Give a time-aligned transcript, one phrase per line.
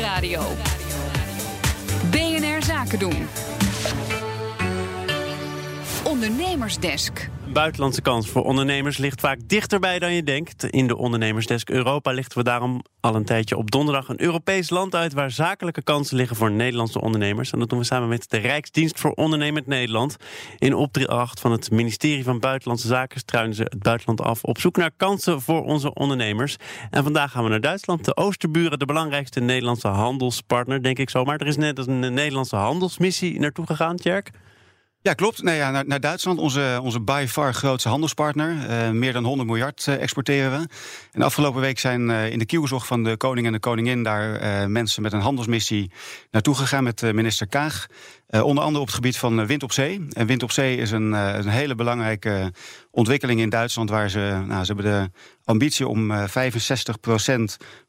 [0.00, 0.42] Nieuwsradio.
[2.10, 3.28] BNR Zaken doen.
[6.20, 7.30] Ondernemersdesk.
[7.52, 10.64] Buitenlandse kans voor ondernemers ligt vaak dichterbij dan je denkt.
[10.64, 14.94] In de Ondernemersdesk Europa lichten we daarom al een tijdje op donderdag een Europees land
[14.94, 17.52] uit waar zakelijke kansen liggen voor Nederlandse ondernemers.
[17.52, 20.16] En dat doen we samen met de Rijksdienst voor Ondernemend Nederland.
[20.58, 24.76] In opdracht van het ministerie van Buitenlandse Zaken struinen ze het buitenland af op zoek
[24.76, 26.56] naar kansen voor onze ondernemers.
[26.90, 31.40] En vandaag gaan we naar Duitsland, de Oosterburen, de belangrijkste Nederlandse handelspartner, denk ik zomaar.
[31.40, 34.30] Er is net een Nederlandse handelsmissie naartoe gegaan, Tjerk.
[35.02, 35.42] Ja, klopt.
[35.42, 38.50] Nee, ja, naar, naar, Duitsland, onze, onze by far grootste handelspartner.
[38.50, 40.68] Uh, meer dan 100 miljard uh, exporteren we.
[41.12, 44.02] En afgelopen week zijn uh, in de kielzog van de koning en de koningin...
[44.02, 45.90] daar mensen met een handelsmissie
[46.30, 47.86] naartoe gegaan met minister Kaag.
[48.30, 50.06] Onder andere op het gebied van wind op zee.
[50.12, 52.52] En wind op zee is een, een hele belangrijke
[52.90, 53.90] ontwikkeling in Duitsland...
[53.90, 55.10] waar ze, nou, ze hebben de
[55.44, 56.14] ambitie om 65%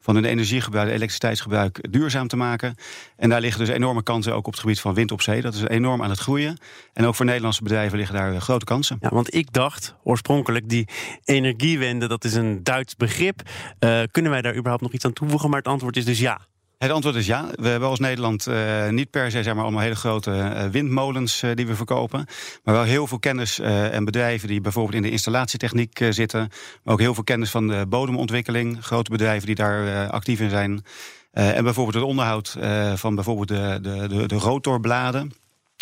[0.00, 2.74] van hun energiegebruik, elektriciteitsgebruik, duurzaam te maken.
[3.16, 5.40] En daar liggen dus enorme kansen ook op het gebied van wind op zee.
[5.40, 6.58] Dat is enorm aan het groeien.
[6.92, 8.96] En ook voor Nederlandse bedrijven liggen daar grote kansen.
[9.00, 10.88] Ja, want ik dacht oorspronkelijk, die
[11.24, 13.42] energiewende, dat is een Duits begrip.
[13.80, 15.50] Uh, kunnen wij daar überhaupt nog iets aan toevoegen?
[15.50, 16.40] Maar het antwoord is dus ja.
[16.82, 17.48] Het antwoord is ja.
[17.54, 21.42] We hebben als Nederland uh, niet per se zeg maar, allemaal hele grote uh, windmolens
[21.42, 22.26] uh, die we verkopen.
[22.64, 26.48] Maar wel heel veel kennis en bedrijven die bijvoorbeeld in de installatietechniek zitten.
[26.82, 28.84] Maar ook heel veel kennis van de bodemontwikkeling.
[28.84, 30.84] Grote bedrijven die daar actief in zijn.
[31.32, 32.56] en bijvoorbeeld het onderhoud
[32.94, 35.32] van bijvoorbeeld de, de, de rotorbladen.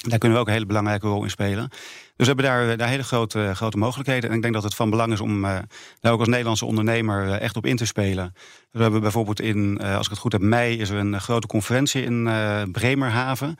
[0.09, 1.69] Daar kunnen we ook een hele belangrijke rol in spelen.
[1.69, 1.79] Dus
[2.17, 4.31] we hebben daar, daar hele grote, grote mogelijkheden.
[4.31, 5.59] En ik denk dat het van belang is om uh,
[6.01, 8.35] daar ook als Nederlandse ondernemer echt op in te spelen.
[8.71, 12.03] We hebben bijvoorbeeld in, als ik het goed heb, mei is er een grote conferentie
[12.03, 12.29] in
[12.73, 13.57] Bremerhaven.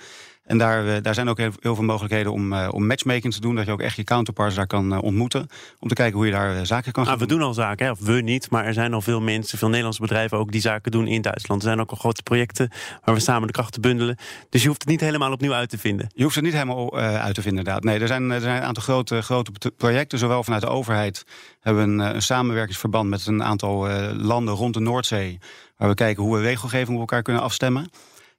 [0.51, 3.55] En daar, eh, daar zijn ook heel, veel mogelijkheden om, uh, om matchmaking te doen.
[3.55, 5.49] Dat je ook echt je counterparts daar kan uh, ontmoeten.
[5.79, 7.93] Om te kijken hoe je daar zaken kan gaan ah, We doen al zaken, hè?
[7.93, 8.51] of we niet.
[8.51, 11.63] Maar er zijn al veel mensen, veel Nederlandse bedrijven ook die zaken doen in Duitsland.
[11.63, 12.71] Er zijn ook al grote projecten
[13.05, 14.17] waar we samen de krachten bundelen.
[14.49, 16.11] Dus je hoeft het niet helemaal opnieuw uit te vinden.
[16.15, 17.85] Je hoeft het niet helemaal uit te vinden, inderdaad.
[17.85, 20.19] Nee, er zijn, er zijn een aantal grote, grote projecten.
[20.19, 21.25] Zowel vanuit de overheid
[21.61, 25.39] hebben we een, een samenwerkingsverband met een aantal landen rond de Noordzee.
[25.77, 27.91] Waar we kijken hoe we regelgeving op elkaar kunnen afstemmen.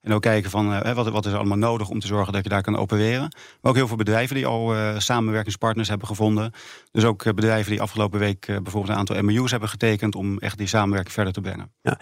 [0.01, 2.49] En ook kijken van uh, wat, wat is allemaal nodig om te zorgen dat je
[2.49, 3.35] daar kan opereren.
[3.61, 6.51] Maar ook heel veel bedrijven die al uh, samenwerkingspartners hebben gevonden.
[6.91, 10.57] Dus ook uh, bedrijven die afgelopen week bijvoorbeeld een aantal MOU's hebben getekend om echt
[10.57, 11.71] die samenwerking verder te brengen.
[11.81, 11.99] Ja.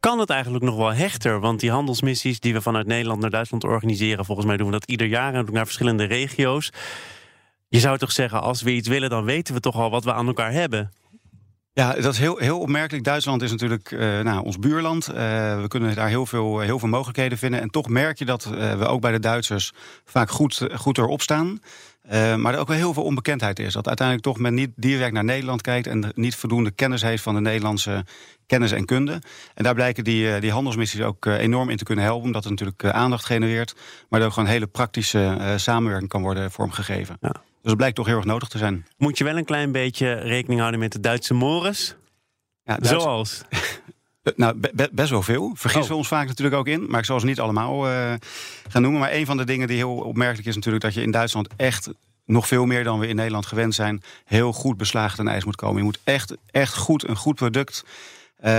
[0.00, 1.40] Kan het eigenlijk nog wel hechter?
[1.40, 4.90] Want die handelsmissies die we vanuit Nederland naar Duitsland organiseren, volgens mij doen we dat
[4.90, 6.72] ieder jaar en naar verschillende regio's.
[7.68, 10.12] Je zou toch zeggen, als we iets willen, dan weten we toch al wat we
[10.12, 10.92] aan elkaar hebben.
[11.78, 13.04] Ja, dat is heel, heel opmerkelijk.
[13.04, 15.08] Duitsland is natuurlijk uh, nou, ons buurland.
[15.08, 15.14] Uh,
[15.60, 17.60] we kunnen daar heel veel, heel veel mogelijkheden vinden.
[17.60, 19.72] En toch merk je dat uh, we ook bij de Duitsers
[20.04, 21.60] vaak goed, goed erop staan.
[22.36, 23.72] maar er ook wel heel veel onbekendheid is.
[23.72, 25.86] Dat uiteindelijk toch men niet direct naar Nederland kijkt...
[25.86, 28.04] en niet voldoende kennis heeft van de Nederlandse
[28.46, 29.22] kennis en kunde.
[29.54, 32.26] En daar blijken die, die handelsmissies ook enorm in te kunnen helpen...
[32.26, 33.74] omdat het natuurlijk aandacht genereert...
[34.08, 37.16] maar er ook gewoon hele praktische samenwerking kan worden vormgegeven.
[37.20, 37.34] Ja.
[37.62, 38.86] Dus het blijkt toch heel erg nodig te zijn.
[38.96, 41.96] Moet je wel een klein beetje rekening houden met de Duitse mores?
[42.64, 43.42] Ja, Zoals?
[44.36, 44.60] nou,
[44.92, 45.50] best wel veel.
[45.54, 45.88] Vergissen oh.
[45.88, 46.86] we ons vaak natuurlijk ook in.
[46.88, 48.12] Maar ik zal ze niet allemaal uh,
[48.68, 49.00] gaan noemen.
[49.00, 50.84] Maar een van de dingen die heel opmerkelijk is natuurlijk...
[50.84, 51.90] dat je in Duitsland echt
[52.24, 54.02] nog veel meer dan we in Nederland gewend zijn...
[54.24, 55.76] heel goed beslagen ten ijs moet komen.
[55.76, 57.84] Je moet echt, echt goed een goed product
[58.44, 58.50] uh,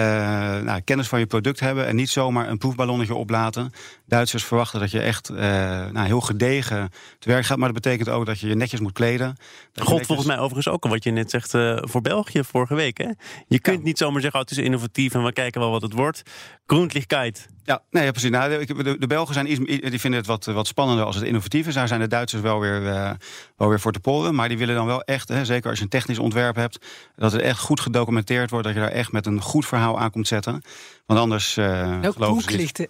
[0.62, 3.72] nou, kennis van je product hebben en niet zomaar een proefballonnetje oplaten.
[4.06, 8.10] Duitsers verwachten dat je echt uh, nou, heel gedegen te werk gaat, maar dat betekent
[8.10, 9.38] ook dat je je netjes moet kleden.
[9.76, 12.98] God, volgens mij overigens ook wat je net zegt uh, voor België vorige week.
[12.98, 13.10] Hè?
[13.48, 15.94] Je kunt niet zomaar zeggen, oh, het is innovatief en we kijken wel wat het
[15.94, 16.22] wordt.
[16.66, 17.48] Groentlichkeit.
[17.70, 18.30] Ja, nee, precies.
[18.30, 21.74] Nou, de, Belgen zijn die vinden het wat, wat spannender als het innovatief is.
[21.74, 23.12] Daar zijn de Duitsers wel weer, uh,
[23.58, 24.36] wel weer voor te poren.
[24.36, 26.86] Maar die willen dan wel echt, hè, zeker als je een technisch ontwerp hebt,
[27.16, 28.66] dat het echt goed gedocumenteerd wordt.
[28.66, 30.62] Dat je daar echt met een goed verhaal aan komt zetten.
[31.10, 31.58] Want anders.
[31.58, 32.02] Uh,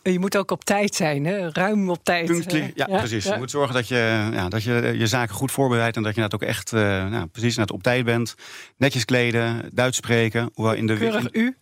[0.03, 1.49] Je moet ook op tijd zijn, hè?
[1.51, 2.25] ruim op tijd.
[2.25, 3.23] Punktlicht, ja, precies.
[3.23, 6.21] Je moet zorgen dat je, ja, dat je je zaken goed voorbereidt en dat je
[6.21, 8.35] net ook echt uh, nou, precies net op tijd bent.
[8.77, 10.49] Netjes kleden, Duits spreken.
[10.53, 11.57] Hoewel in de Keurig u.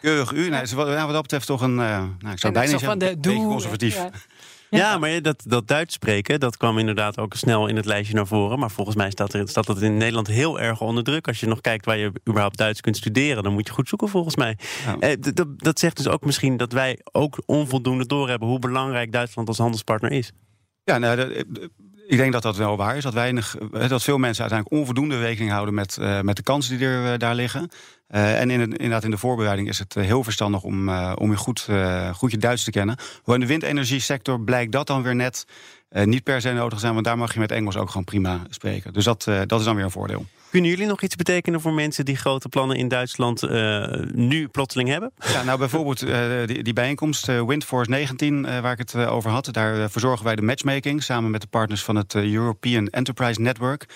[0.00, 0.48] Keurig u.
[0.48, 1.74] Nou, wat, wat dat betreft toch een.
[1.74, 4.04] Nou, ik zou bijna zeggen, van de beetje conservatief.
[4.70, 8.26] Ja, maar dat, dat Duits spreken, dat kwam inderdaad ook snel in het lijstje naar
[8.26, 8.58] voren.
[8.58, 11.26] Maar volgens mij staat, er, staat dat in Nederland heel erg onder druk.
[11.26, 14.08] Als je nog kijkt waar je überhaupt Duits kunt studeren, dan moet je goed zoeken
[14.08, 14.56] volgens mij.
[15.00, 19.48] Eh, dat, dat zegt dus ook misschien dat wij ook onvoldoende doorhebben hoe belangrijk Duitsland
[19.48, 20.32] als handelspartner is.
[20.88, 21.44] Ja, nou,
[22.06, 23.02] ik denk dat dat wel waar is.
[23.02, 26.78] Dat, weinig, eh, dat veel mensen uiteindelijk onvoldoende rekening houden met, uh, met de kansen
[26.78, 27.68] die er daar liggen.
[28.08, 31.68] En in, inderdaad, in de voorbereiding is het heel verstandig om, om je goed,
[32.12, 32.96] goed je Duits te kennen.
[33.22, 35.46] Hoe in de windenergiesector blijkt dat dan weer net
[35.90, 38.92] niet per se nodig zijn, want daar mag je met Engels ook gewoon prima spreken.
[38.92, 40.26] Dus dat, dat is dan weer een voordeel.
[40.50, 44.88] Kunnen jullie nog iets betekenen voor mensen die grote plannen in Duitsland uh, nu plotseling
[44.88, 45.12] hebben?
[45.32, 49.52] Ja, nou bijvoorbeeld uh, die, die, bijeenkomst uh, Windforce 19, waar ik het over had.
[49.52, 53.86] Daar verzorgen wij de matchmaking samen met de partners van het European Enterprise Network.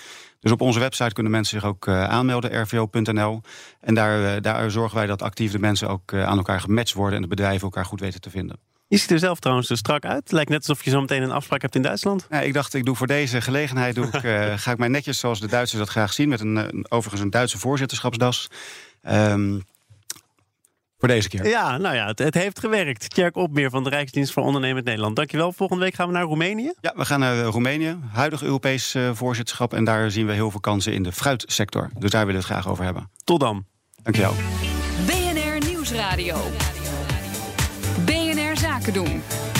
[0.40, 3.40] Dus op onze website kunnen mensen zich ook aanmelden, rvo.nl.
[3.80, 7.22] En daar, daar zorgen wij dat actief de mensen ook aan elkaar gematcht worden en
[7.22, 8.71] de bedrijven elkaar goed weten te vinden.
[8.92, 10.32] Je ziet er zelf trouwens er strak uit.
[10.32, 12.26] Lijkt net alsof je zo meteen een afspraak hebt in Duitsland.
[12.30, 15.18] Ja, ik dacht, ik doe voor deze gelegenheid doe ik, uh, ga ik mij netjes
[15.18, 16.28] zoals de Duitsers dat graag zien.
[16.28, 18.48] Met een, een overigens een Duitse voorzitterschapsdas.
[19.08, 19.62] Um,
[20.98, 21.48] voor deze keer.
[21.48, 23.10] Ja, nou ja, het, het heeft gewerkt.
[23.10, 25.16] Tjerk Opmeer van de Rijksdienst voor Ondernemend Nederland.
[25.16, 25.52] Dankjewel.
[25.52, 26.72] Volgende week gaan we naar Roemenië.
[26.80, 27.98] Ja, we gaan naar eh, Roemenië.
[28.12, 29.74] Huidig Europees uh, voorzitterschap.
[29.74, 31.90] En daar zien we heel veel kansen in de fruitsector.
[31.98, 33.10] Dus daar willen we het graag over hebben.
[33.24, 33.64] Tot dan.
[34.02, 34.34] Dankjewel.
[35.06, 36.36] BNR Nieuwsradio
[38.82, 39.51] zaken doen.